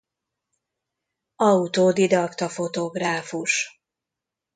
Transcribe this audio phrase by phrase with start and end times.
[1.35, 3.53] Autodidakta fotográfus.